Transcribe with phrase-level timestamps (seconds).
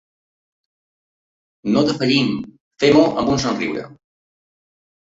[1.75, 2.35] No defallim,
[2.87, 3.89] fem-ho amb un somriure.